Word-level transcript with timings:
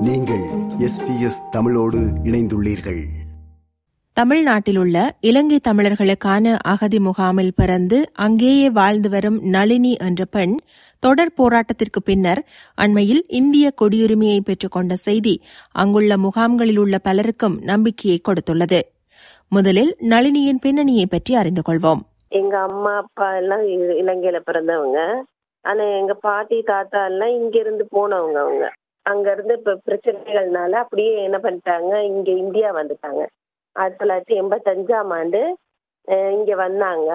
நீங்கள் 0.00 0.42
எஸ்பிஎஸ் 0.78 1.48
தமிழோடு 1.50 1.98
இணைந்துள்ளீர்கள். 2.24 3.02
தமிழ்நாட்டிலுள்ள 4.12 5.10
இலங்கை 5.20 5.60
தமிழர்களுக்கான 5.68 6.56
அகதி 6.64 7.00
முகாமில் 7.00 7.54
பிறந்து 7.56 8.10
அங்கேயே 8.14 8.70
வாழ்ந்து 8.70 9.10
வரும் 9.10 9.42
நளினி 9.42 9.96
என்ற 10.00 10.24
பெண் 10.24 10.56
தொடர் 10.98 11.32
போராட்டத்திற்கு 11.42 12.00
பின்னர் 12.04 12.46
அண்மையில் 12.74 13.24
இந்திய 13.28 13.70
குடியுரிமையை 13.70 14.40
பெற்றுக்கொண்ட 14.40 14.92
செய்தி 14.92 15.42
அங்குள்ள 15.72 16.16
முகாம்களில் 16.16 16.78
உள்ள 16.78 16.98
பலருக்கும் 16.98 17.58
நம்பிக்கையை 17.62 18.20
கொடுத்துள்ளது. 18.20 18.80
முதலில் 19.48 19.96
நளினியின் 20.00 20.60
பின்னணியை 20.60 21.06
பற்றி 21.06 21.34
அறிந்து 21.34 21.62
கொள்வோம். 21.68 22.00
எங்க 22.28 22.58
அம்மா 22.58 22.96
அப்பா 22.96 23.36
எல்லாம் 23.36 23.60
இ- 23.60 23.98
இலங்கையில 24.04 24.40
பிறந்தவங்க. 24.46 25.22
ஆனா 25.60 25.84
எங்க 25.84 26.14
பாட்டி 26.14 26.62
தாத்தா 26.62 27.06
எல்லாம் 27.06 27.30
இங்க 27.30 27.58
இருந்து 27.58 27.88
போனவங்க 27.96 28.32
அவங்க. 28.32 28.72
அங்க 29.06 29.26
இருந்து 29.34 29.54
இப்ப 29.58 29.74
பிரச்சனைகள்னால 29.88 30.72
அப்படியே 30.84 31.12
என்ன 31.26 31.38
பண்ணிட்டாங்க 31.44 31.92
இங்க 32.12 32.30
இந்தியா 32.44 32.70
வந்துட்டாங்க. 32.80 33.22
ஆயிரத்தி 33.76 34.00
தொள்ளாயிரத்தி 34.00 34.34
எண்பத்தஞ்சாம் 34.42 35.12
ஆண்டு 35.18 35.42
இங்க 36.38 36.52
வந்தாங்க. 36.64 37.10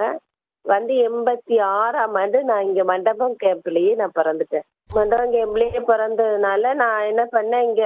வந்து 0.66 0.94
எண்பத்தி 1.08 1.56
ஆறாம் 1.80 2.16
ஆண்டு 2.22 2.38
நான் 2.50 2.66
இங்க 2.68 2.84
மண்டபம் 2.92 3.36
கேம்ப்லயே 3.44 3.92
நான் 4.00 4.18
பிறந்துட்டேன். 4.20 4.66
மண்டபம் 4.96 5.34
கேம்ப்லயே 5.36 5.80
பிறந்ததுனால 5.90 6.74
நான் 6.82 7.08
என்ன 7.12 7.24
பண்ணேன் 7.36 7.66
இங்க 7.70 7.84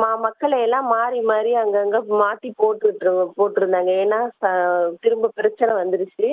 மா 0.00 0.10
மக்களை 0.24 0.56
எல்லாம் 0.66 0.86
மாறி 0.94 1.20
மாறி 1.30 1.52
அங்கங்க 1.62 1.98
மாத்தி 2.22 2.50
போட்டுட்டு 2.62 3.12
போட்டிருந்தாங்க. 3.38 3.92
ஏன்னா 4.04 4.20
திரும்ப 5.04 5.30
பிரச்சனை 5.40 5.72
வந்துருச்சு. 5.82 6.28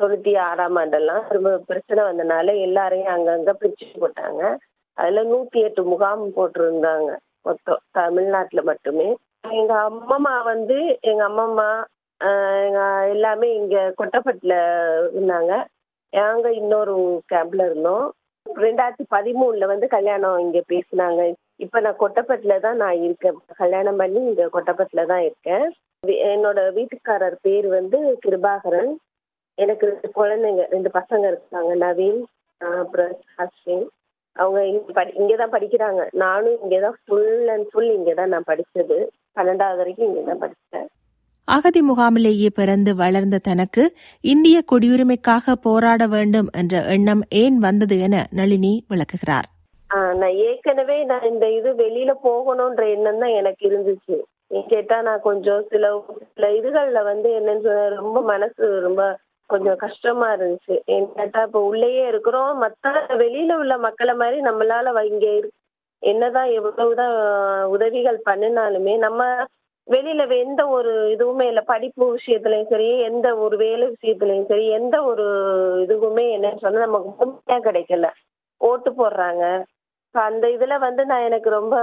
தொண்ணூத்தி 0.00 0.32
ஆறாம் 0.46 0.78
ஆண்டெல்லாம் 0.80 1.26
திரும்ப 1.28 1.50
பிரச்சனை 1.68 2.00
வந்தனால 2.08 2.54
எல்லாரையும் 2.66 3.12
அங்கங்க 3.16 3.52
பிரிச்சு 3.60 3.86
போட்டாங்க. 4.02 4.42
அதுல 4.98 5.22
நூத்தி 5.24 5.58
எட்டு 5.62 5.82
முகாம் 5.84 6.24
போட்டிருந்தாங்க. 6.36 7.10
மொத்தம் 7.42 7.82
தமிழ்நாட்டுல 7.90 8.62
மட்டுமே. 8.62 9.08
எங்க 9.50 9.74
அம்மம்மா 9.88 10.34
வந்து 10.44 10.76
எங்க 11.00 11.22
அம்மம்மா 11.28 11.70
எங்க 12.66 12.80
எல்லாமே 13.14 13.48
இங்க 13.54 13.76
கொட்டப்பட்டுல 13.96 14.54
இருந்தாங்க. 15.14 15.54
நாங்க 16.12 16.46
இன்னொரு 16.52 16.94
கேம்ப்ல 17.32 17.64
இருந்தோம். 17.64 18.06
ரெண்டாயிரத்தி 18.46 19.04
பதிமூணுல 19.14 19.66
வந்து 19.66 19.86
கல்யாணம் 19.88 20.38
இங்க 20.38 20.58
பேசினாங்க. 20.72 21.22
இப்ப 21.56 21.80
நான் 21.80 22.00
கொட்டப்பட்டுல 22.00 22.54
தான் 22.60 22.76
நான் 22.76 23.02
இருக்கேன். 23.02 23.38
கல்யாணம் 23.56 23.96
பண்ணி 23.96 24.20
இங்க 24.30 24.44
கொட்டப்பட்டுல 24.46 25.04
தான் 25.06 25.24
இருக்கேன். 25.28 25.66
என்னோட 26.32 26.60
வீட்டுக்காரர் 26.72 27.36
பேர் 27.42 27.66
வந்து 27.68 27.98
கிருபாகரன். 28.24 28.92
எனக்கு 29.58 29.84
ரெண்டு 29.86 30.08
குழந்தைங்க 30.18 30.64
ரெண்டு 30.70 30.90
பசங்க 30.94 31.24
இருக்காங்க 31.26 31.72
நவீன் 31.84 32.20
அப்புறம் 32.60 33.12
அஸ்வின் 33.36 33.86
அவங்க 34.36 34.60
இங்க 35.20 35.32
தான் 35.40 35.54
படிக்கிறாங்க. 35.54 36.02
நானும் 36.24 36.58
இங்கே 36.62 36.78
தான் 36.84 36.96
ஃபுல் 37.02 37.48
அண்ட் 37.54 37.66
ஃபுல் 37.70 37.90
இங்கே 37.96 38.14
தான் 38.20 38.32
நான் 38.34 38.48
படித்தது 38.50 38.98
பன்னெண்டாவது 39.38 39.80
வரைக்கும் 39.80 40.08
இங்கே 40.10 40.24
தான் 40.28 40.42
படித்தேன் 40.44 40.88
அகதி 41.48 41.80
முகாமிலேயே 41.88 42.48
பிறந்து 42.54 42.92
வளர்ந்த 43.00 43.36
தனக்கு 43.48 43.82
இந்திய 44.24 44.56
குடியுரிமைக்காக 44.70 45.54
போராட 45.66 46.06
வேண்டும் 46.14 46.48
என்ற 46.60 46.76
எண்ணம் 46.94 47.22
ஏன் 47.42 47.58
வந்தது 47.66 47.96
என 48.06 48.24
நளினி 48.38 48.72
விளக்குகிறார். 48.92 49.46
நான் 50.20 50.38
ஏற்கனவே 50.46 50.96
நான் 51.10 51.28
இந்த 51.32 51.46
இது 51.58 51.70
வெளியில 51.82 52.12
போகணுன்ற 52.24 52.82
எண்ணம் 52.94 53.20
தான் 53.22 53.36
எனக்கு 53.40 53.62
இருந்துச்சு. 53.68 54.16
கேட்டா 54.72 54.96
நான் 55.08 55.24
கொஞ்சம் 55.28 55.62
சில 55.70 55.84
சில 56.34 56.48
இதுகள்ல 56.58 56.98
வந்து 57.10 57.28
என்னன்னு 57.38 57.64
சொன்னா 57.66 57.86
ரொம்ப 58.00 58.18
மனசு 58.32 58.64
ரொம்ப 58.86 59.02
கொஞ்சம் 59.50 59.76
கஷ்டமா 59.76 60.34
இருந்துச்சு. 60.34 60.76
ஏன் 60.86 61.12
கேட்டா 61.16 61.42
இப்ப 61.42 61.60
உள்ளேயே 61.62 62.08
இருக்கிறோம். 62.08 62.58
மற்ற 62.58 62.92
வெளியில 63.16 63.52
உள்ள 63.54 63.78
மக்களை 63.78 64.14
மாதிரி 64.14 64.40
நம்மளால 64.40 65.04
இங்க 65.04 65.26
என்னதான் 66.02 66.50
எவ்வளவுதான் 66.50 67.14
உதவிகள் 67.66 68.18
பண்ணினாலுமே 68.30 68.98
நம்ம 68.98 69.20
வெளியில 69.88 70.38
எந்த 70.38 70.66
ஒரு 70.68 70.92
இதுவுமே 71.14 71.42
இல்லை. 71.42 71.62
படிப்பு 71.66 72.16
விஷயத்துலயும் 72.16 72.68
சரி 72.68 72.98
எந்த 73.00 73.36
ஒரு 73.36 73.56
வேலை 73.56 73.86
விஷயத்துலயும் 73.88 74.46
சரி 74.46 74.68
எந்த 74.70 75.02
ஒரு 75.02 75.26
இதுவுமே 75.86 76.24
என்னன்னு 76.36 76.58
சொன்னா 76.58 76.80
நமக்கு 76.80 77.10
முழுமையா 77.12 77.58
கிடைக்கல. 77.60 78.08
ஓட்டு 78.60 78.90
போடுறாங்க. 78.90 79.44
அந்த 80.20 80.46
இதுல 80.46 80.78
வந்து 80.78 81.06
நான் 81.06 81.22
எனக்கு 81.22 81.50
ரொம்ப 81.50 81.76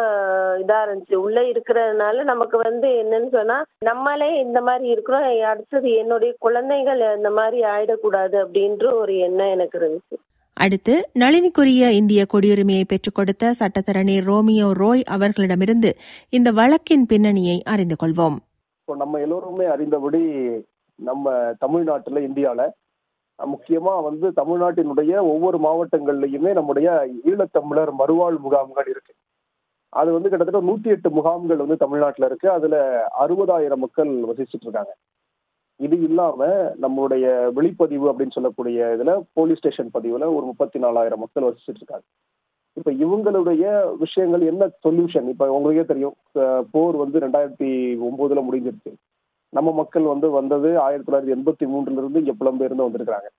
இதா 0.58 0.78
இருந்துச்சு. 0.84 1.16
உள்ள 1.16 1.42
இருக்கிறதுனால 1.42 2.24
நமக்கு 2.24 2.58
வந்து 2.58 2.88
என்னன்னு 2.88 3.30
சொன்னா 3.30 3.64
நம்மளே 3.80 4.40
இந்த 4.40 4.62
மாதிரி 4.62 4.88
இருக்கிறோம். 4.88 5.48
அடுத்தது 5.48 5.94
என்னுடைய 5.94 6.34
குழந்தைகள் 6.40 7.16
இந்த 7.18 7.30
மாதிரி 7.30 7.62
ஆயிடக்கூடாது 7.64 8.36
அப்படின்ற 8.44 8.94
ஒரு 8.94 9.18
எண்ணம் 9.18 9.50
எனக்கு 9.50 9.80
இருந்துச்சு. 9.80 10.18
அடுத்து 10.58 11.10
நளினிக்குரிய 11.20 11.90
இந்திய 11.90 12.26
குடியுரிமையை 12.26 12.84
பெற்றுக் 12.88 13.16
கொடுத்த 13.16 13.54
சட்டத்தரணி 13.60 14.24
ரோமியோ 14.24 14.72
ரோய் 14.74 15.04
அவர்களிடமிருந்து 15.04 15.96
இந்த 16.30 16.52
வழக்கின் 16.52 17.06
பின்னணியை 17.06 17.62
அறிந்து 17.66 17.96
கொள்வோம். 18.04 18.38
நம்ம 18.88 19.20
எல்லோருமே 19.20 19.66
அறிந்தபடி 19.66 20.22
நம்ம 21.00 21.54
தமிழ்நாட்டுல 21.60 22.20
இந்தியால 22.20 22.62
அஹ், 22.62 22.74
முக்கியமா 23.40 23.94
வந்து 24.04 24.28
தமிழ்நாட்டினுடைய 24.42 25.14
ஒவ்வொரு 25.34 25.58
மாவட்டங்கள்லையுமே 25.68 26.52
நம்முடைய 26.54 27.08
ஈழத்தமிழர் 27.26 27.92
மறுவாழ் 28.00 28.38
முகாம்கள் 28.38 28.90
இருக்கு. 28.90 29.14
அது 29.90 30.12
வந்து 30.12 30.30
கிட்டத்தட்ட 30.30 30.68
நூத்தி 30.70 30.90
எட்டு 30.96 31.10
முகாம்கள் 31.10 31.64
வந்து 31.64 31.78
தமிழ்நாட்டில் 31.78 32.26
இருக்கு. 32.26 32.48
அதுல 32.50 32.76
அறுபதாயிரம் 33.20 33.84
மக்கள் 33.86 34.12
வசிச்சுட்டு 34.30 34.66
இருக்காங்க. 34.68 34.94
இது 35.80 35.96
இல்லாம 36.02 36.46
நம்மளுடைய 36.82 37.26
வெளிப்பதிவு 37.58 38.06
அப்படின்னு 38.10 38.36
சொல்லக்கூடிய 38.38 38.96
இதுல 38.98 39.22
போலீஸ் 39.34 39.58
ஸ்டேஷன் 39.58 39.90
பதிவுல 39.94 40.30
ஒரு 40.36 40.46
முப்பத்தி 40.50 40.80
நாலாயிரம் 40.80 41.20
மக்கள் 41.20 41.48
வசிச்சுட்டு 41.50 41.82
இருக்காங்க. 41.82 42.06
இப்ப 42.74 42.92
இவங்களுடைய 42.92 43.64
விஷயங்கள் 43.98 44.42
என்ன 44.42 44.70
சொல்யூஷன்? 44.84 45.28
இப்ப 45.30 45.52
உங்களுக்கே 45.52 45.86
தெரியும் 45.86 46.16
போர் 46.72 46.96
வந்து 46.96 47.20
ரெண்டாயிரத்தி 47.20 47.70
ஒன்பதுல 48.08 48.44
முடிஞ்சிருச்சு. 48.50 48.92
நம்ம 49.54 49.72
மக்கள் 49.72 50.04
வந்து 50.04 50.30
வந்தது 50.30 50.80
ஆயிரத்தி 50.80 51.12
தொள்ளாயிரத்தி 51.12 51.36
எண்பத்தி 51.36 51.70
மூன்றுல 51.70 51.92
இருந்து 51.92 52.24
இங்க 52.24 52.34
புலம்பெயர்ந்து 52.40 52.88
வந்திருக்கிறாங்க. 52.88 53.30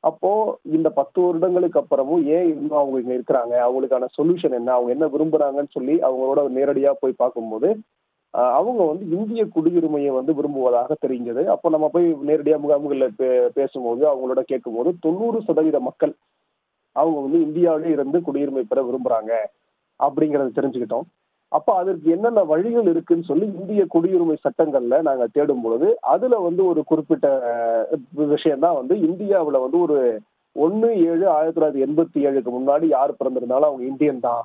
அப்போ 0.00 0.58
இந்த 0.62 0.90
பத்து 0.90 1.22
வருடங்களுக்கு 1.22 1.80
அப்புறமும் 1.80 2.24
ஏன் 2.24 2.46
இன்னும் 2.46 2.78
அவங்க 2.78 3.00
இங்க 3.00 3.14
இருக்கிறாங்க? 3.14 3.52
அவங்களுக்கான 3.52 4.04
சொல்யூஷன் 4.22 4.50
என்ன? 4.50 4.72
அவங்க 4.72 4.90
என்ன 4.90 5.06
விரும்புறாங்கன்னு 5.06 5.68
சொல்லி 5.70 5.94
அவங்களோட 5.94 6.48
நேரடியா 6.54 6.92
போய் 7.00 7.14
பார்க்கும்போது 7.16 7.78
அவங்க 8.30 8.84
வந்து 8.84 9.10
இந்திய 9.10 9.44
குடியுரிமையை 9.44 10.14
வந்து 10.14 10.34
விரும்புவதாக 10.34 10.96
தெரிஞ்சது. 11.06 11.44
அப்போ 11.44 11.68
நம்ம 11.68 11.88
போய் 11.88 12.16
நேரடியாக 12.20 12.62
முகாம்களில் 12.62 13.14
பே- 13.18 13.46
பேசும்போது 13.46 14.06
அவங்களோட 14.06 14.40
கேட்கும்போது 14.40 14.94
தொண்ணூறு 15.00 15.42
சதவீத 15.42 15.80
மக்கள் 15.80 16.14
அவங்க 16.92 17.20
வந்து 17.20 17.40
இந்தியாவிலே 17.40 17.90
இருந்து 17.90 18.18
குடியுரிமை 18.18 18.62
பெற 18.68 18.82
விரும்புறாங்க 18.82 19.32
அப்படிங்கறத 20.04 20.48
தெரிஞ்சுக்கிட்டோம். 20.56 21.23
அப்ப 21.56 21.74
அதற்கு 21.80 22.06
என்னென்ன 22.14 22.42
வழிகள் 22.52 22.88
இருக்குன்னு 22.92 23.28
சொல்லி 23.30 23.46
இந்திய 23.58 23.82
குடியுரிமை 23.94 24.36
சட்டங்கள்ல 24.44 24.96
நாங்க 25.08 25.26
தேடும் 25.32 25.64
பொழுது 25.64 25.88
அதுல 26.14 26.38
வந்து 26.46 26.62
ஒரு 26.70 26.80
குறிப்பிட்ட 26.84 27.28
விஷயம் 28.34 28.64
தான் 28.64 28.78
வந்து 28.80 28.96
இந்தியாவுல 29.08 29.60
வந்து 29.66 29.78
ஒரு 29.86 29.98
ஒன்னு 30.56 30.88
ஏழு 31.10 31.24
ஆயிரத்தி 31.36 31.56
தொள்ளாயிரத்தி 31.56 31.84
எண்பத்தி 31.86 32.18
ஏழுக்கு 32.28 32.50
முன்னாடி 32.56 32.88
யார் 32.96 33.18
பிறந்திருந்தாலும் 33.20 33.70
அவங்க 33.70 33.84
இந்தியன் 33.84 34.26
தான் 34.26 34.42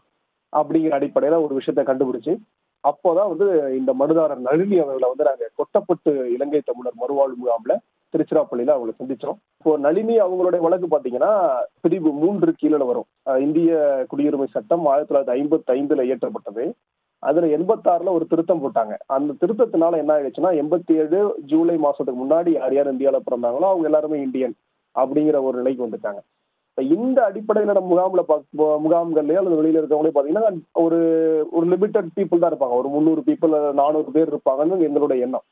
அப்படிங்கிற 0.53 0.93
அடிப்படையில 0.97 1.41
ஒரு 1.45 1.53
விஷயத்த 1.59 1.83
கண்டுபிடிச்சு 1.89 2.33
அப்போதான் 2.83 3.31
வந்து 3.31 3.47
இந்த 3.77 3.91
மனுதாரர் 4.01 4.45
நளினி 4.47 4.77
அவர்களை 4.83 5.07
வந்து 5.11 5.27
நாங்க 5.29 5.47
கொட்டப்பட்டு 5.59 6.11
இலங்கை 6.35 6.61
தமிழர் 6.65 7.01
மறுவாழ்வு 7.01 7.41
முகாம்ல 7.41 7.75
திருச்சிராப்பள்ளியில 8.13 8.73
அவங்களை 8.75 8.93
சந்திச்சோம். 8.99 9.37
இப்போ 9.57 9.71
நளினி 9.85 10.15
அவங்களுடைய 10.21 10.59
வழக்கு 10.65 10.87
பாத்தீங்கன்னா 10.91 11.31
பிரிவு 11.83 12.11
மூன்று 12.21 12.51
கீழே 12.61 12.77
வரும். 12.91 13.07
இந்திய 13.45 13.71
குடியுரிமை 14.11 14.47
சட்டம் 14.55 14.85
ஆயிரத்தி 14.91 15.11
தொள்ளாயிரத்தி 15.11 15.35
ஐம்பத்தி 15.39 15.73
ஐந்துல 15.77 16.05
இயற்றப்பட்டது. 16.07 16.63
அதுல 17.23 17.47
எண்பத்தாறுல 17.57 18.11
ஒரு 18.17 18.25
திருத்தம் 18.27 18.63
போட்டாங்க. 18.63 18.93
அந்த 19.07 19.35
திருத்தத்தினால 19.41 19.97
என்ன 19.97 20.11
ஆயிடுச்சுன்னா 20.15 20.51
எண்பத்தி 20.61 20.93
ஏழு 21.01 21.19
ஜூலை 21.51 21.75
மாசத்துக்கு 21.77 22.21
முன்னாடி 22.23 22.51
யார் 22.51 22.75
யார் 22.75 22.91
இந்தியாவில 22.93 23.21
பிறந்தாங்களோ 23.29 23.69
அவங்க 23.71 23.87
எல்லாருமே 23.91 24.19
இந்தியன் 24.21 24.55
அப்படிங்கிற 24.95 25.37
ஒரு 25.43 25.57
நிலைக்கு 25.57 25.85
வந்துட்டாங்க. 25.87 26.21
இப்ப 26.71 26.83
இந்த 26.95 27.19
அடிப்படையில 27.29 27.73
நம்ம 27.77 27.89
முகாம்ல 27.93 28.21
முகாம்கள்லயோ 28.83 29.39
அல்லது 29.41 29.59
வெளியில 29.59 29.79
இருக்கவங்களே 29.79 30.15
பாத்தீங்கன்னா 30.17 30.51
ஒரு 30.83 30.99
ஒரு 31.51 31.65
லிமிட்டட் 31.73 32.09
பீப்புள் 32.17 32.41
தான் 32.43 32.51
இருப்பாங்க. 32.53 32.75
ஒரு 32.81 32.89
முந்நூறு 32.89 33.23
பீப்புள் 33.25 33.55
நானூறு 33.73 34.11
பேர் 34.11 34.31
இருப்பாங்கன்னு 34.33 34.85
எங்களுடைய 34.87 35.25
எண்ணம். 35.27 35.45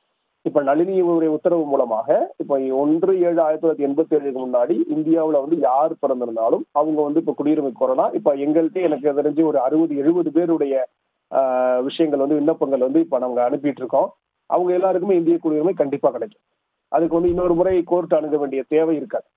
இப்ப 0.45 0.61
நளினியுடைய 0.63 1.29
உத்தரவு 1.35 1.63
மூலமாக 1.65 2.07
இப்ப 2.37 2.57
ஒன்று 2.81 3.11
ஏழு 3.27 3.39
ஆயிரத்தி 3.45 3.63
தொள்ளாயிரத்தி 3.63 3.87
எண்பத்தி 3.87 4.15
ஏழுக்கு 4.17 4.39
முன்னாடி 4.43 4.75
இந்தியாவில் 4.95 5.41
வந்து 5.43 5.57
யார் 5.69 5.93
பிறந்திருந்தாலும் 6.03 6.63
அவங்க 6.71 6.99
வந்து 7.01 7.21
இப்ப 7.23 7.35
குடியுரிமை 7.39 7.71
கோரலாம். 7.79 8.13
இப்ப 8.19 8.35
எங்கள்கிட்ட 8.45 8.81
எனக்கு 8.89 9.17
தெரிஞ்சு 9.19 9.43
ஒரு 9.45 9.59
அறுபது 9.59 9.95
எழுபது 9.97 10.31
பேருடைய 10.31 10.75
விஷயங்கள் 11.81 12.23
வந்து 12.23 12.39
விண்ணப்பங்கள் 12.39 12.85
வந்து 12.87 12.99
இப்போ 12.99 13.17
நாங்கள் 13.19 13.45
அனுப்பிட்டு 13.49 13.81
இருக்கோம் 13.83 14.09
அவங்க 14.49 14.71
எல்லாருக்குமே 14.73 15.15
இந்திய 15.15 15.37
குடியுரிமை 15.43 15.73
கண்டிப்பாக 15.73 16.13
கிடைக்கும். 16.13 16.43
அதுக்கு 16.91 17.15
வந்து 17.15 17.29
இன்னொரு 17.29 17.53
முறை 17.53 17.83
கோர்ட் 17.83 18.13
அணுக 18.13 18.37
வேண்டிய 18.37 18.63
தேவை 18.67 18.95
இருக்காது. 18.95 19.27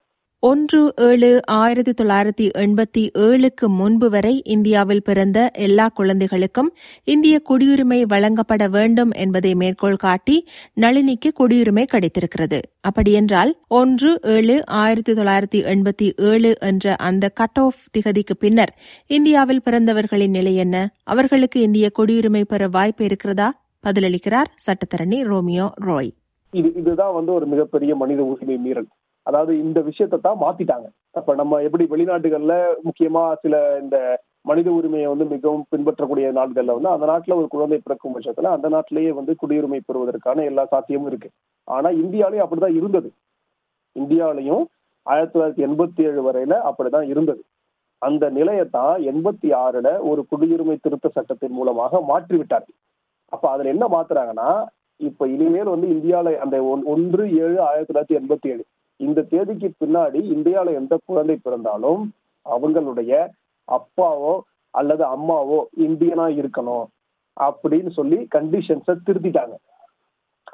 ஒன்று 0.43 0.93
ஏழு 0.97 1.41
ஆயிரத்தி 1.47 1.93
தொள்ளாயிரத்தி 1.93 2.45
எண்பத்தி 2.59 3.03
ஏழுக்கு 3.19 3.67
முன்பு 3.67 4.11
வரை 4.11 4.43
இந்தியாவில் 4.45 5.03
பிறந்த 5.03 5.51
எல்லா 5.55 5.89
குழந்தைகளுக்கும் 5.89 6.71
இந்திய 7.05 7.43
குடியுரிமை 7.49 8.03
வழங்கப்பட 8.03 8.69
வேண்டும் 8.69 9.11
என்பதை 9.11 9.55
மேற்கோள் 9.55 9.97
காட்டி 9.97 10.37
நளினிக்கு 10.81 11.31
குடியுரிமை 11.39 11.85
கிடைத்திருக்கிறது. 11.85 12.61
அப்படியென்றால் 12.81 13.53
ஒன்று 13.69 14.21
ஏழு 14.23 14.57
ஆயிரத்தி 14.67 15.13
தொள்ளாயிரத்தி 15.13 15.61
எண்பத்தி 15.73 16.09
ஏழு 16.17 16.57
என்ற 16.61 16.97
அந்த 16.97 17.29
கட் 17.29 17.61
ஆஃப் 17.61 17.83
திகதிக்கு 17.99 18.37
பின்னர் 18.39 18.73
இந்தியாவில் 19.07 19.63
பிறந்தவர்களின் 19.63 20.37
நிலை 20.39 20.57
என்ன? 20.57 20.95
அவர்களுக்கு 21.05 21.61
இந்திய 21.61 21.91
குடியுரிமை 21.99 22.45
பெற 22.45 22.69
வாய்ப்பு 22.69 23.05
இருக்கிறதா? 23.05 23.51
பதிலளிக்கிறார் 23.85 24.51
சட்டத்தரணி 24.67 25.21
ரோமியோ 25.23 25.69
ரோய். 25.75 26.13
இது 26.53 26.73
இதுதான் 26.77 27.15
வந்து 27.15 27.33
ஒரு 27.33 27.47
மிகப்பெரிய 27.47 27.95
மனித 27.95 28.23
உரிமை 28.23 28.57
மீறல். 28.57 28.91
அதாவது 29.27 29.53
இந்த 29.65 29.79
விஷயத்தை 29.89 30.19
தான் 30.21 30.43
மாத்திட்டாங்க. 30.45 30.87
அப்ப 31.19 31.35
நம்ம 31.35 31.61
எப்படி 31.67 31.85
வெளிநாடுகள்ல 31.93 32.55
முக்கியமா 32.87 33.23
சில 33.43 33.55
இந்த 33.83 33.97
மனித 34.49 34.69
உரிமையை 34.71 35.09
வந்து 35.09 35.25
மிகவும் 35.33 35.65
பின்பற்றக்கூடிய 35.73 36.27
நாடுகள்ல 36.39 36.75
வந்து 36.77 36.93
அந்த 36.93 37.07
நாட்டுல 37.11 37.37
ஒரு 37.41 37.49
குழந்தை 37.55 37.79
பிறக்கும் 37.85 38.15
பட்சத்துல 38.15 38.53
அந்த 38.57 38.67
நாட்டிலேயே 38.75 39.11
வந்து 39.19 39.33
குடியுரிமை 39.43 39.81
பெறுவதற்கான 39.87 40.45
எல்லா 40.45 40.65
சாத்தியமும் 40.73 41.11
இருக்கு. 41.11 41.29
ஆனா 41.69 41.89
இந்தியாலையும் 42.03 42.45
அப்படிதான் 42.45 42.79
இருந்தது. 42.81 43.11
இந்தியாவிலையும் 43.97 44.65
ஆயிரத்தி 45.07 45.35
தொள்ளாயிரத்தி 45.35 45.65
எண்பத்தி 45.69 46.03
ஏழு 46.09 46.21
வரையில 46.23 46.55
அப்படிதான் 46.69 47.07
இருந்தது. 47.13 47.43
அந்த 48.03 48.25
நிலையத்தான் 48.31 48.95
எண்பத்தி 49.11 49.49
ஆறுல 49.63 49.89
ஒரு 50.11 50.21
குடியுரிமை 50.31 50.77
திருத்த 50.81 51.07
சட்டத்தின் 51.09 51.57
மூலமாக 51.59 52.01
மாற்றி 52.11 52.37
விட்டார்கள் 52.37 52.77
அப்ப 53.33 53.45
அதுல 53.51 53.73
என்ன 53.75 53.85
மாத்துறாங்கன்னா 53.87 54.51
இப்ப 55.01 55.27
இனிமேல் 55.29 55.73
வந்து 55.75 55.89
இந்தியாவில 55.89 56.37
அந்த 56.45 56.57
ஒன்று 56.93 57.25
ஏழு 57.43 57.59
ஆயிரத்தி 57.69 57.91
தொள்ளாயிரத்தி 57.91 58.19
எண்பத்தி 58.21 58.49
ஏழு 58.53 58.63
இந்த 59.06 59.25
தேதிக்கு 59.32 59.69
பின்னாடி 59.82 60.20
இந்தியாவில் 60.37 60.79
எந்த 60.81 60.94
குழந்தை 61.08 61.37
பிறந்தாலும் 61.44 62.02
அவங்களுடைய 62.47 63.12
அப்பாவோ 63.69 64.35
அல்லது 64.75 65.05
அம்மாவோ 65.17 65.58
இந்தியனா 65.87 66.26
இருக்கணும் 66.41 66.87
அப்படின்னு 67.37 67.91
சொல்லி 67.99 68.19
கண்டிஷன்ஸை 68.35 68.94
திருத்திட்டாங்க. 69.06 69.55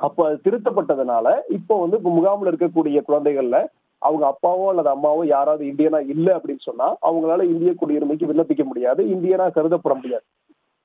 அப்போ 0.07 0.21
அது 0.29 0.37
திருத்தப்பட்டதுனால 0.45 1.27
இப்போ 1.57 1.75
வந்து 1.83 1.99
இப்போ 2.01 2.11
முகாமில் 2.17 2.51
இருக்கக்கூடிய 2.51 3.01
குழந்தைகள்ல 3.09 3.59
அவங்க 4.03 4.25
அப்பாவோ 4.33 4.65
அல்லது 4.73 4.91
அம்மாவோ 4.95 5.23
யாராவது 5.35 5.63
இந்தியனா 5.73 6.01
இல்லை 6.15 6.33
அப்படின்னு 6.37 6.67
சொன்னா 6.69 6.89
அவங்களால 7.09 7.47
இந்திய 7.53 7.73
குடியுரிமைக்கு 7.81 8.31
விண்ணப்பிக்க 8.31 8.65
முடியாது 8.65 9.03
இந்தியனா 9.15 9.47
கருதப்பட 9.57 9.95
முடியாது. 10.01 10.27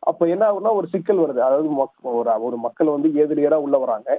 அப்ப 0.09 0.27
என்ன 0.33 0.43
ஆகும்னா 0.49 0.71
ஒரு 0.79 0.87
சிக்கல் 0.93 1.23
வருது. 1.23 1.41
அதாவது 1.47 1.67
ஒரு 2.19 2.31
ஒரு 2.47 2.57
மக்கள் 2.65 2.95
வந்து 2.95 3.09
ஏதிலியரா 3.23 3.57
உள்ள 3.65 3.77
வராங்க. 3.77 4.09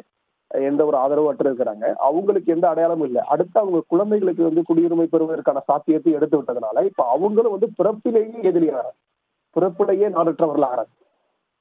எந்த 0.68 0.84
ஒரு 0.84 0.96
ஆதரவு 0.96 1.28
அற்று 1.28 1.50
இருக்கிறாங்க. 1.50 1.84
அவங்களுக்கு 2.08 2.52
எந்த 2.52 2.68
அடையாளமும் 2.68 3.06
இல்லை. 3.06 3.22
அடுத்து 3.26 3.60
அவங்க 3.60 3.82
குழந்தைகளுக்கு 3.86 4.42
வந்து 4.42 4.62
குடியுரிமை 4.68 5.06
பெறுவதற்கான 5.06 5.62
சாத்தியத்தை 5.66 6.12
எடுத்து 6.12 6.38
விட்டதுனால 6.38 6.84
இப்ப 6.84 7.08
அவங்களும் 7.08 7.54
வந்து 7.56 7.70
பிறப்பிலேயே 7.80 8.44
எதிரியாகிறாங்க 8.50 8.98
பிறப்பிலேயே 9.56 10.06
நாடற்றவர்களாகிறாங்க 10.16 10.92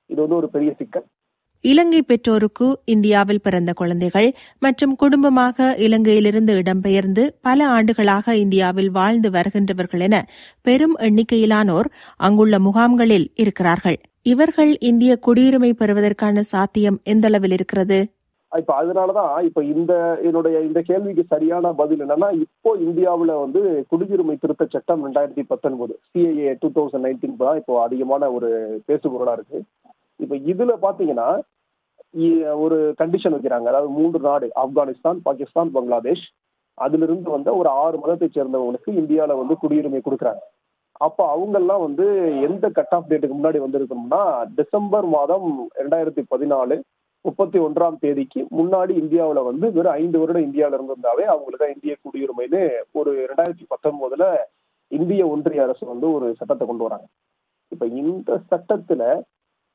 இது 0.09 0.21
வந்து 0.21 0.35
ஒரு 0.35 0.49
பெரிய 0.49 0.73
சிக்கல். 0.77 1.05
இலங்கை 1.63 2.01
பெற்றோருக்கு 2.01 2.67
இந்தியாவில் 2.85 3.41
பிறந்த 3.41 3.73
குழந்தைகள் 3.73 4.29
மற்றும் 4.59 4.95
குடும்பமாக 4.95 5.75
இலங்கையிலிருந்து 5.77 6.53
இடம்பெயர்ந்து 6.61 7.23
பல 7.41 7.67
ஆண்டுகளாக 7.67 8.35
இந்தியாவில் 8.35 8.89
வாழ்ந்து 8.91 9.29
வருகின்றவர்கள் 9.29 9.99
என 9.99 10.25
பெரும் 10.61 10.95
எண்ணிக்கையிலானோர் 10.97 11.89
அங்குள்ள 12.17 12.59
முகாம்களில் 12.59 13.27
இருக்கிறார்கள். 13.35 13.99
இவர்கள் 14.21 14.77
இந்திய 14.77 15.19
குடியுரிமை 15.27 15.71
பெறுவதற்கான 15.73 16.41
சாத்தியம் 16.41 16.99
எந்தளவில் 17.09 17.51
இருக்கிறது? 17.51 17.99
இப்ப 18.51 18.71
அதனாலதான் 18.79 19.33
இப்ப 19.47 19.59
இந்த 19.73 19.93
என்னுடைய 20.27 20.55
இந்த 20.67 20.79
கேள்விக்கு 20.89 21.23
சரியான 21.33 21.71
பதில் 21.81 22.01
என்னன்னா 22.05 22.29
இப்போ 22.45 22.71
இந்தியாவுல 22.87 23.35
வந்து 23.43 23.61
குடியுரிமை 23.91 24.35
திருத்த 24.39 24.65
சட்டம் 24.73 25.05
ரெண்டாயிரத்தி 25.05 25.43
பத்தொன்பது 25.51 25.93
சிஐஏ 26.09 26.53
டூ 26.63 26.69
தௌசண்ட் 26.77 27.05
நைன்டீன் 27.07 27.39
தான் 27.43 27.59
இப்போ 27.61 27.75
அதிகமான 27.85 28.31
ஒரு 28.37 28.49
பேசுபொருளா 28.89 29.35
இருக்கு. 29.37 29.59
இப்ப 30.19 30.35
இதுல 30.51 30.75
பாத்தீங்கன்னா 30.85 31.29
ஒரு 32.63 32.77
கண்டிஷன் 33.01 33.35
வைக்கிறாங்க. 33.35 33.67
அதாவது 33.71 33.91
மூன்று 33.97 34.19
நாடு 34.29 34.47
ஆப்கானிஸ்தான் 34.63 35.19
பாகிஸ்தான் 35.27 35.73
பங்களாதேஷ் 35.75 36.25
அதுல 36.77 37.05
இருந்து 37.07 37.29
வந்த 37.35 37.49
ஒரு 37.61 37.69
ஆறு 37.83 37.97
மதத்தை 38.03 38.27
சேர்ந்தவங்களுக்கு 38.29 38.91
இந்தியாவில 39.01 39.37
வந்து 39.41 39.55
குடியுரிமை 39.61 40.01
கொடுக்குறாங்க. 40.03 40.43
அப்ப 41.05 41.19
அவங்கெல்லாம் 41.35 41.83
வந்து 41.87 42.05
எந்த 42.47 42.65
கட் 42.77 42.93
ஆஃப் 42.95 43.07
டேட்டுக்கு 43.09 43.37
முன்னாடி 43.37 43.59
வந்திருக்கணும்னா 43.63 44.23
டிசம்பர் 44.57 45.07
மாதம் 45.15 45.47
ரெண்டாயிரத்தி 45.81 46.23
பதினாலு 46.33 46.75
முப்பத்தி 47.25 47.57
ஒன்றாம் 47.59 47.97
தேதிக்கு 47.99 48.39
முன்னாடி 48.57 48.93
இந்தியாவில் 49.01 49.47
வந்து 49.49 49.65
வெறும் 49.71 49.97
ஐந்து 50.01 50.19
வருடம் 50.19 50.45
இந்தியாவில 50.47 50.77
இருந்திருந்தாவே 50.77 51.25
அவங்களுக்கு 51.31 51.61
தான் 51.63 51.73
இந்திய 51.75 51.95
குடியுரிமைன்னு 52.03 52.61
ஒரு 52.91 53.11
ரெண்டாயிரத்தி 53.31 53.65
பத்தொன்பதுல 53.73 54.25
இந்திய 54.91 55.27
ஒன்றிய 55.27 55.63
அரசு 55.63 55.83
வந்து 55.85 56.07
ஒரு 56.13 56.27
சட்டத்தை 56.39 56.67
கொண்டு 56.67 56.83
வராங்க. 56.83 57.05
இப்ப 57.71 57.85
இந்த 58.01 58.39
சட்டத்துல 58.51 59.03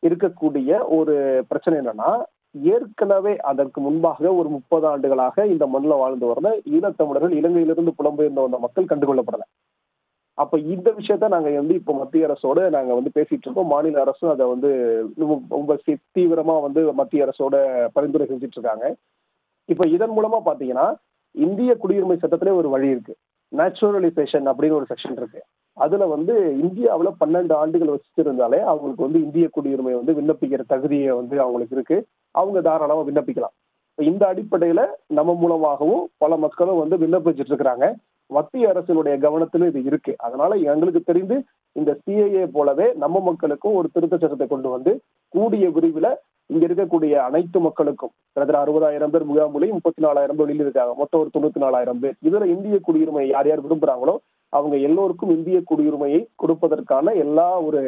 இருக்கக்கூடிய 0.02 0.70
ஒரு 0.88 1.14
பிரச்சனை 1.48 1.76
என்னன்னா 1.78 2.10
ஏற்கனவே 2.74 3.32
அதற்கு 3.50 3.78
முன்பாக 3.80 4.32
ஒரு 4.34 4.48
முப்பது 4.48 4.86
ஆண்டுகளாக 4.86 5.46
இந்த 5.46 5.64
மண்ணில் 5.66 6.00
வாழ்ந்து 6.02 6.26
வந்த 6.26 6.50
ஈழத்தமிழர்கள் 6.74 7.38
இலங்கையிலிருந்து 7.40 7.92
புலம்பெயர்ந்து 7.98 8.44
வந்த 8.46 8.58
மக்கள் 8.58 8.90
கண்டுகொள்ளப்படலை. 8.92 9.46
அப்ப 10.38 10.58
இந்த 10.58 10.88
விஷயத்த 10.98 11.28
நாங்க 11.28 11.50
வந்து 11.50 11.74
இப்போ 11.74 11.92
மத்திய 11.94 12.26
அரசோட 12.26 12.68
நாங்க 12.70 12.94
வந்து 12.94 13.10
பேசிட்டு 13.14 13.44
இருக்கோம். 13.44 13.66
மாநில 13.66 14.00
அரசும் 14.00 14.30
அதை 14.30 14.46
வந்து 14.46 14.70
ரொம்ப 15.48 15.78
தீவிரமா 16.18 16.56
வந்து 16.66 16.92
மத்திய 16.92 17.26
அரசோட 17.26 17.54
பரிந்துரை 17.92 18.26
செஞ்சுட்டு 18.26 18.56
இருக்காங்க. 18.58 18.86
இப்ப 19.68 19.88
இதன் 19.88 20.14
மூலமா 20.16 20.38
பாத்தீங்கன்னா 20.44 20.86
இந்திய 21.34 21.70
குடியுரிமை 21.82 22.16
சட்டத்திலே 22.18 22.52
ஒரு 22.60 22.68
வழி 22.68 22.88
இருக்கு. 22.88 23.14
நேச்சுரலைசேஷன் 23.52 24.46
அப்படின்னு 24.50 24.78
ஒரு 24.80 24.86
செக்ஷன் 24.88 25.16
இருக்கு. 25.16 25.40
அதுல 25.76 26.06
வந்து 26.06 26.34
இந்தியாவில் 26.62 27.18
பன்னெண்டு 27.20 27.52
ஆண்டுகள் 27.52 27.94
வச்சிருந்தாலே 27.94 28.58
அவங்களுக்கு 28.70 29.06
வந்து 29.06 29.22
இந்திய 29.22 29.46
குடியுரிமை 29.56 29.94
வந்து 30.00 30.16
விண்ணப்பிக்கிற 30.18 30.62
தகுதியை 30.66 31.10
வந்து 31.10 31.40
அவங்களுக்கு 31.40 31.76
இருக்கு. 31.76 31.98
அவங்க 32.30 32.60
தாராளமா 32.60 33.02
விண்ணப்பிக்கலாம். 33.08 33.54
இந்த 33.98 34.22
அடிப்படையில 34.32 34.80
நம்ம 35.18 35.34
மூலமாகவும் 35.34 36.04
பல 36.18 36.36
மக்களும் 36.36 36.82
வந்து 36.82 36.96
விண்ணப்பிச்சுட்டு 37.02 37.52
இருக்கிறாங்க. 37.52 37.86
மத்திய 38.30 38.70
அரசினுடைய 38.72 39.14
கவனத்திலும் 39.24 39.70
இது 39.72 39.82
இருக்கு. 39.90 40.12
அதனால 40.26 40.54
எங்களுக்கு 40.72 41.02
தெரிந்து 41.10 41.36
இந்த 41.76 41.90
சிஏஏ 42.04 42.44
போலவே 42.56 42.86
நம்ம 43.02 43.20
மக்களுக்கும் 43.20 43.76
ஒரு 43.80 43.88
திருத்த 43.94 44.16
சட்டத்தை 44.16 44.46
கொண்டு 44.46 44.68
வந்து 44.68 44.92
கூடிய 45.34 45.66
விரிவில் 45.76 46.10
இங்க 46.50 46.64
இருக்கக்கூடிய 46.66 47.14
அனைத்து 47.28 47.58
மக்களுக்கும் 47.60 48.12
கிட்டத்தட்ட 48.14 48.58
அறுபதாயிரம் 48.62 49.12
பேர் 49.14 49.28
முகாமுலையும் 49.30 49.76
முப்பத்தி 49.78 50.02
நாலாயிரம் 50.06 50.36
பேர் 50.36 50.46
வெளியில் 50.46 50.64
இருக்காங்க 50.66 50.92
மொத்தம் 51.00 51.20
ஒரு 51.22 51.30
தொண்ணூத்தி 51.34 51.60
நாலாயிரம் 51.64 52.00
பேர். 52.02 52.16
இதுல 52.28 52.46
இந்திய 52.54 52.76
குடியுரிமை 52.88 53.24
யார் 53.34 53.48
யார் 53.50 53.64
விரும்புறாங்களோ 53.66 54.14
அவங்க 54.52 54.76
எல்லோருக்கும் 54.88 55.32
இந்திய 55.36 55.58
குடியுரிமையை 55.70 56.20
கொடுப்பதற்கான 56.42 57.14
எல்லா 57.24 57.48
ஒரு 57.68 57.82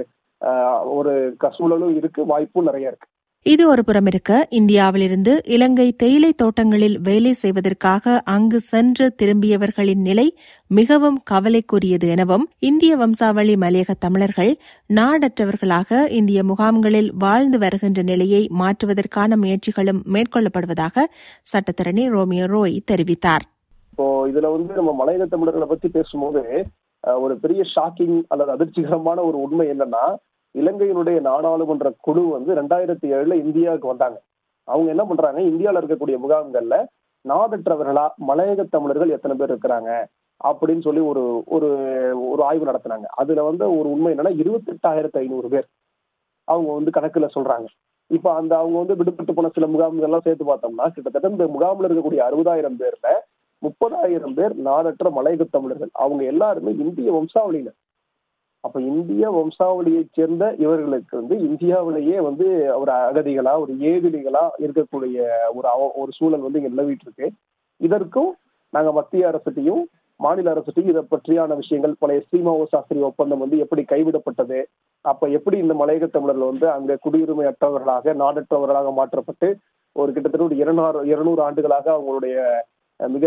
ஒரு 0.99 1.13
சூழலும் 1.59 1.95
இருக்கு 2.01 2.21
வாய்ப்பும் 2.33 2.69
நிறைய 2.69 2.91
இருக்கு. 2.91 3.09
இது 3.47 3.69
ஒரு 3.69 3.85
புறம் 3.85 4.07
இருக்க 4.07 4.47
இந்தியாவிலிருந்து 4.51 5.33
இலங்கை 5.45 5.93
தேயிலை 5.93 6.33
தோட்டங்களில் 6.33 6.97
வேலை 7.01 7.33
செய்வதற்காக 7.33 8.23
அங்கு 8.25 8.61
சென்று 8.61 9.15
திரும்பியவர்களின் 9.23 10.03
நிலை 10.03 10.27
மிகவும் 10.71 11.19
கவலைக்குரியது 11.31 12.09
எனவும் 12.09 12.45
இந்திய 12.59 12.97
வம்சாவளி 12.97 13.55
மலையக 13.55 13.95
தமிழர்கள் 13.99 14.53
நாடற்றவர்களாக 14.95 16.07
இந்திய 16.11 16.43
முகாம்களில் 16.45 17.11
வாழ்ந்து 17.19 17.59
வருகின்ற 17.59 18.03
நிலையை 18.03 18.43
மாற்றுவதற்கான 18.59 19.37
முயற்சிகளும் 19.37 20.03
மேற்கொள்ளப்படுவதாக 20.13 21.07
சட்டத்தரணி 21.53 22.07
ரோமியோ 22.09 22.47
ரோய் 22.47 22.83
தெரிவித்தார். 22.93 23.47
இப்போ 23.93 24.29
இதுல 24.29 24.51
வந்து 24.51 24.75
நம்ம 24.75 24.97
மலையக 25.01 25.27
தமிழர்களை 25.29 25.69
பத்தி 25.69 25.89
பேசும்போது 25.89 26.43
ஒரு 27.05 27.37
பெரிய 27.39 27.63
ஷாக்கிங் 27.75 28.19
அல்லது 28.29 28.53
அதிர்ச்சிகரமான 28.57 29.19
ஒரு 29.25 29.39
உண்மை 29.41 29.67
என்னன்னா 29.69 30.05
இலங்கையினுடைய 30.55 31.21
நாடாளுமன்ற 31.21 31.93
குழு 32.01 32.29
வந்து 32.29 32.55
ரெண்டாயிரத்தி 32.55 33.07
ஏழுல 33.07 33.33
இந்தியாவுக்கு 33.33 33.87
வந்தாங்க. 33.87 34.21
அவங்க 34.65 34.89
என்ன 34.89 35.05
பண்றாங்க? 35.05 35.41
இந்தியாவில் 35.41 35.83
இருக்கக்கூடிய 35.83 36.19
முகாம்கள்ல 36.29 36.87
நாதற்றவர்களா 37.29 38.09
மலையக 38.29 38.65
தமிழர்கள் 38.71 39.09
எத்தனை 39.09 39.37
பேர் 39.37 39.53
இருக்கிறாங்க? 39.53 40.05
அப்படின்னு 40.45 40.81
சொல்லி 40.81 41.01
ஒரு 41.01 41.43
ஒரு 41.47 41.69
ஒரு 42.31 42.43
ஆய்வு 42.45 42.65
நடத்தினாங்க. 42.67 43.07
அதுல 43.17 43.43
வந்து 43.43 43.79
ஒரு 43.79 43.91
உண்மை 43.93 44.15
என்னன்னா 44.15 44.33
இருபத்தெட்டாயிரத்தி 44.43 45.17
ஐநூறு 45.17 45.49
பேர் 45.49 45.67
அவங்க 46.45 46.73
வந்து 46.73 46.91
கணக்குல 46.91 47.29
சொல்றாங்க. 47.35 47.67
இப்ப 48.07 48.35
அந்த 48.35 48.59
அவங்க 48.59 48.79
வந்து 48.79 48.95
விடுபட்டு 48.95 49.33
போன 49.35 49.49
சில 49.49 49.67
முகாம்கள்லாம் 49.67 50.21
சேர்த்து 50.21 50.45
பார்த்தோம்னா 50.45 50.89
கிட்டத்தட்ட 50.89 51.29
இந்த 51.29 51.47
முகாமில் 51.47 51.89
இருக்கக்கூடிய 51.89 52.21
அறுபதாயிரம் 52.29 52.79
பேர்ல 52.79 53.09
முப்பதாயிரம் 53.63 54.35
பேர் 54.35 54.63
நாடற்ற 54.63 55.11
மலையக 55.11 55.47
தமிழர்கள். 55.51 55.89
அவங்க 55.93 56.25
எல்லாருமே 56.25 56.71
இந்திய 56.71 57.13
வம்சாவளியினர். 57.13 57.79
அப்ப 58.61 58.81
இந்திய 58.81 59.25
வம்சாவளியை 59.31 60.03
சேர்ந்த 60.13 60.55
இவர்களுக்கு 60.59 61.17
வந்து 61.17 61.39
இந்தியாவிலேயே 61.41 62.21
வந்து 62.21 62.47
ஒரு 62.79 62.93
அகதிகளா 62.93 63.61
ஒரு 63.61 63.75
ஏதிலிகளா 63.81 64.45
இருக்கக்கூடிய 64.59 65.27
ஒரு 65.55 65.69
ஒரு 65.95 66.13
சூழல் 66.13 66.41
வந்து 66.41 66.63
இங்க 66.63 66.83
நிலவிட்டு 66.83 67.05
இருக்கு 67.05 67.31
இதற்கும் 67.77 68.37
நாங்க 68.71 68.93
மத்திய 68.93 69.31
அரசுட்டையும் 69.31 69.83
மாநில 70.17 70.53
அரசுகிட்டையும் 70.53 70.89
இதை 70.89 71.03
பற்றியான 71.11 71.57
விஷயங்கள் 71.57 71.95
பழைய 71.99 72.23
ஸ்ரீமாவோ 72.31 72.65
சாஸ்திரி 72.65 73.01
ஒப்பந்தம் 73.01 73.39
வந்து 73.39 73.59
எப்படி 73.59 73.83
கைவிடப்பட்டது 73.83 74.65
அப்ப 75.01 75.29
எப்படி 75.29 75.59
இந்த 75.59 75.75
மலையக 75.75 76.11
தமிழர்கள் 76.11 76.49
வந்து 76.49 76.71
அங்க 76.71 76.99
குடியுரிமை 77.05 77.45
அற்றவர்களாக 77.45 78.15
நாடற்றவர்களாக 78.15 78.93
மாற்றப்பட்டு 78.93 79.57
ஒரு 79.93 80.13
கிட்டத்தட்ட 80.13 80.47
ஒரு 80.47 80.57
இருநூறு 80.57 81.07
இருநூறு 81.07 81.43
ஆண்டுகளாக 81.43 81.93
அவங்களுடைய 81.93 82.39
மிக 83.09 83.27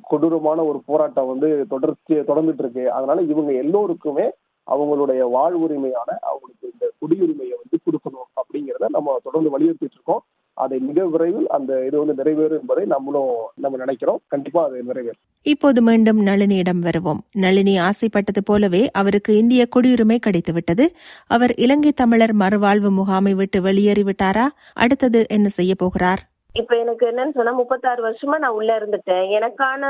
கொடூரமான 0.00 0.64
ஒரு 0.64 0.80
போராட்டம் 0.86 1.26
வந்து 1.26 1.66
தொடர்ச்சி 1.68 2.14
தொடர்ந்துட்டு 2.14 2.58
இருக்கு. 2.58 2.92
அதனால 2.92 3.22
இவங்க 3.22 3.52
எல்லோருக்குமே 3.52 4.30
அவங்களுடைய 4.72 5.22
வாழ்வுரிமையான 5.36 6.10
அவங்களுக்கு 6.30 6.66
இந்த 6.72 6.86
குடியுரிமையை 6.98 7.56
வந்து 7.60 7.78
கொடுக்கணும் 7.84 8.28
அப்படிங்கிறத 8.40 8.88
நம்ம 8.88 9.18
தொடர்ந்து 9.22 9.52
வலியுறுத்திட்டு 9.54 9.96
இருக்கோம் 9.96 10.24
அதை 10.54 10.78
மிக 10.78 11.04
விரைவில் 11.06 11.48
அந்த 11.56 11.72
இது 11.86 11.96
வந்து 11.98 12.14
நிறைவேறும் 12.20 12.60
என்பதை 12.60 12.84
நம்மளும் 12.84 13.34
நம்ம 13.54 13.76
நினைக்கிறோம். 13.76 14.20
கண்டிப்பா 14.26 14.64
அது 14.64 14.82
நிறைவேறும். 14.88 15.20
இப்போது 15.42 15.82
மீண்டும் 15.82 16.20
நளினியிடம் 16.26 16.80
வருவோம். 16.82 17.20
நளினி 17.32 17.78
ஆசைப்பட்டது 17.78 18.42
போலவே 18.44 18.90
அவருக்கு 18.90 19.36
இந்திய 19.36 19.66
குடியுரிமை 19.76 20.16
கிடைத்துவிட்டது. 20.26 20.86
அவர் 21.26 21.54
இலங்கை 21.54 21.92
தமிழர் 21.92 22.34
மறுவாழ்வு 22.36 22.90
முகாமை 22.90 23.34
விட்டு 23.34 23.60
வெளியேறிவிட்டாரா? 23.60 24.46
அடுத்தது 24.74 25.26
என்ன 25.28 25.48
செய்ய 25.48 25.74
போகிறார்? 25.74 26.22
இப்ப 26.52 26.76
எனக்கு 26.76 27.06
என்னன்னு 27.06 27.34
சொன்னா 27.34 27.52
முப்பத்தாறு 27.52 28.02
வருஷமா 28.08 28.36
நான் 28.38 28.56
உள்ள 28.58 28.70
இருந்துட்டேன். 28.78 29.26
எனக்கான 29.38 29.84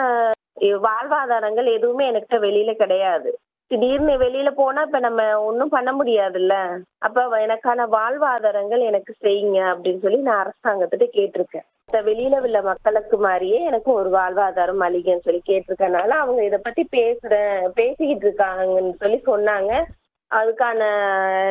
வாழ்வாதாரங்கள் 0.86 1.74
எதுவுமே 1.76 2.10
என்கிட்ட 2.10 2.38
வெளியில 2.46 2.72
கிடையாது. 2.74 3.38
திடீர்னு 3.68 4.12
வெளியில 4.12 4.50
போனா 4.50 4.82
இப்ப 4.82 4.98
நம்ம 4.98 5.44
ஒன்றும் 5.44 5.68
பண்ண 5.68 5.92
முடியாதுல்ல. 5.92 6.82
அப்ப 6.98 7.24
வ- 7.24 7.40
எனக்கான 7.40 7.86
வாழ்வாதாரங்கள் 7.92 8.78
எனக்கு 8.78 9.14
செய்யுங்க 9.20 9.60
அப்படின்னு 9.70 9.98
சொல்லி 9.98 10.16
நான் 10.16 10.44
அரசாங்கத்திட்ட 10.44 11.06
கேட்டிருக்கேன். 11.12 11.66
வெளியில 11.92 12.40
உள்ள 12.40 12.62
மக்களுக்கு 12.62 13.16
மாதிரியே 13.16 13.62
எனக்கு 13.64 13.92
ஒரு 13.92 14.10
வாழ்வாதாரம் 14.10 14.82
அளிங்கன்னு 14.82 15.18
சொல்லி 15.18 15.42
கேட்டிருக்கனால 15.46 16.08
அவங்க 16.08 16.44
இத 16.44 16.58
பத்தி 16.58 16.88
பேசுறேன் 16.96 17.68
பேசிக்கிட்டு 17.74 18.26
இருக்காங்கன்னு 18.28 18.94
சொல்லி 18.94 19.20
சொன்னாங்க. 19.26 19.84
அதுக்கான 20.30 20.80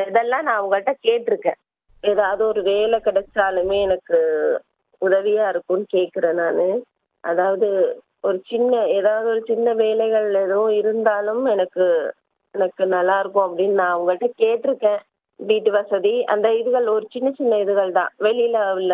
இதெல்லாம் 0.08 0.44
நான் 0.44 0.62
அவங்கள்ட்ட 0.62 0.94
கேட்டிருக்கேன். 1.08 1.60
ஏதாவது 2.02 2.48
ஒரு 2.48 2.62
வேலை 2.62 3.00
கிடைச்சாலுமே 3.00 3.82
எனக்கு 3.82 4.18
உதவியா 5.02 5.50
இருக்கும்னு 5.50 5.86
கேக்குறேன் 5.94 6.34
நானு. 6.34 6.84
அதாவது 7.20 8.00
ஒரு 8.28 8.38
சின்ன 8.52 8.72
ஏதாவது 8.98 9.28
ஒரு 9.34 9.42
சின்ன 9.46 9.74
வேலைகள் 9.82 10.30
எதுவும் 10.44 10.74
இருந்தாலும் 10.80 11.44
எனக்கு 11.54 11.86
எனக்கு 12.56 12.84
நல்லா 12.96 13.16
இருக்கும் 13.20 13.48
அப்படின்னு 13.48 13.80
நான் 13.82 13.96
அவங்கள்ட்ட 13.96 14.28
கேட்டிருக்கேன். 14.44 15.02
வீட்டு 15.40 15.72
வசதி 15.72 16.14
அந்த 16.34 16.48
இதுகள் 16.60 16.88
ஒரு 16.94 17.06
சின்ன 17.16 17.28
சின்ன 17.32 17.58
இதுகள் 17.64 17.92
தான். 17.92 18.12
வெளியில 18.28 18.58
உள்ள 18.78 18.94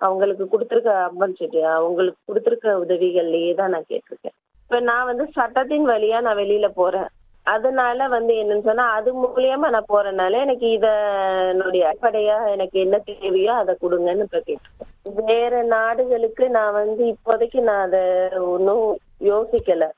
அவங்களுக்கு 0.00 0.44
கொடுத்துருக்க 0.48 0.90
அம்பன்சிட்டு 1.06 1.60
அவங்களுக்கு 1.76 2.20
கொடுத்துருக்க 2.28 2.74
உதவிகள்லயே 2.84 3.52
தான் 3.54 3.72
நான் 3.74 3.90
கேட்டிருக்கேன். 3.92 4.36
இப்ப 4.64 4.80
நான் 4.90 5.08
வந்து 5.10 5.24
சட்டத்தின் 5.38 5.86
வழியா 5.92 6.18
நான் 6.26 6.40
வெளியில 6.42 6.68
போறேன். 6.80 7.08
அதனால 7.46 8.08
வந்து 8.08 8.32
என்னன்னு 8.42 8.68
சொன்னா 8.68 8.86
அது 8.96 9.10
மூலியமா 9.22 9.68
நான் 9.74 9.90
போறதுனால 9.92 10.40
எனக்கு 10.46 10.66
இத 10.70 10.86
என்னுடைய 11.52 11.82
அடிப்படையா 11.88 12.36
எனக்கு 12.54 12.76
என்ன 12.84 12.96
தேவையோ 13.08 13.52
அதை 13.62 13.74
கொடுங்கன்னு 13.84 14.26
இப்ப 14.28 14.40
கேட்டு 14.40 14.69
வேற 15.14 15.62
நாடுகளுக்கு 15.62 16.48
நான் 16.48 16.72
வந்து 16.72 17.04
இப்போதைக்கு 17.04 17.60
நான் 17.60 17.86
அதை 17.86 18.38
ஒன்றும் 18.38 18.98
யோசிக்கல. 19.20 19.88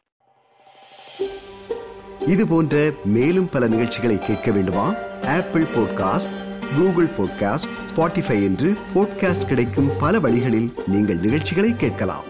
இது 2.26 2.48
போன்ற 2.48 2.90
மேலும் 3.04 3.48
பல 3.52 3.66
நிகழ்ச்சிகளை 3.66 4.18
கேட்க 4.18 4.50
வேண்டுமா? 4.50 4.94
Apple 5.26 5.62
podcast 5.62 6.34
Google 6.76 7.04
podcast 7.04 7.70
Spotify 7.88 8.42
என்று 8.42 8.72
பாட்காஸ்ட் 8.94 9.48
கிடைக்கும் 9.48 9.90
பல 10.00 10.20
வழிகளில் 10.20 10.72
நீங்கள் 10.86 11.16
நிகழ்ச்சிகளை 11.16 11.74
கேட்கலாம். 11.74 12.24